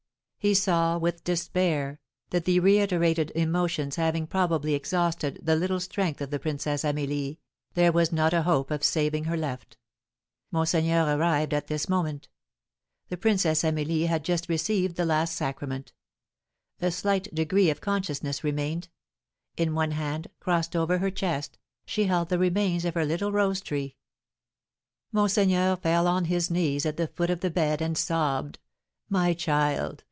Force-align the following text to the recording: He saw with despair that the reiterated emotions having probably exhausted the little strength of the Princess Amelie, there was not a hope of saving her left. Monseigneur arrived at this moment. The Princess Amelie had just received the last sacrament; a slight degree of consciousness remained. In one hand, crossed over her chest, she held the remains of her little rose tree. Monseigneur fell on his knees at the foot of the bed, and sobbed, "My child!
He 0.43 0.55
saw 0.55 0.97
with 0.97 1.23
despair 1.23 1.99
that 2.31 2.45
the 2.45 2.59
reiterated 2.59 3.31
emotions 3.35 3.97
having 3.97 4.25
probably 4.25 4.73
exhausted 4.73 5.37
the 5.43 5.55
little 5.55 5.79
strength 5.79 6.19
of 6.19 6.31
the 6.31 6.39
Princess 6.39 6.83
Amelie, 6.83 7.37
there 7.75 7.91
was 7.91 8.11
not 8.11 8.33
a 8.33 8.41
hope 8.41 8.71
of 8.71 8.83
saving 8.83 9.25
her 9.25 9.37
left. 9.37 9.77
Monseigneur 10.51 11.15
arrived 11.15 11.53
at 11.53 11.67
this 11.67 11.87
moment. 11.87 12.27
The 13.09 13.17
Princess 13.17 13.63
Amelie 13.63 14.07
had 14.07 14.25
just 14.25 14.49
received 14.49 14.95
the 14.95 15.05
last 15.05 15.35
sacrament; 15.35 15.93
a 16.81 16.89
slight 16.89 17.31
degree 17.35 17.69
of 17.69 17.79
consciousness 17.79 18.43
remained. 18.43 18.89
In 19.57 19.75
one 19.75 19.91
hand, 19.91 20.27
crossed 20.39 20.75
over 20.75 20.97
her 20.97 21.11
chest, 21.11 21.59
she 21.85 22.05
held 22.05 22.29
the 22.29 22.39
remains 22.39 22.83
of 22.83 22.95
her 22.95 23.05
little 23.05 23.31
rose 23.31 23.61
tree. 23.61 23.95
Monseigneur 25.11 25.75
fell 25.75 26.07
on 26.07 26.25
his 26.25 26.49
knees 26.49 26.83
at 26.87 26.97
the 26.97 27.09
foot 27.09 27.29
of 27.29 27.41
the 27.41 27.51
bed, 27.51 27.79
and 27.79 27.95
sobbed, 27.95 28.57
"My 29.07 29.35
child! 29.35 29.99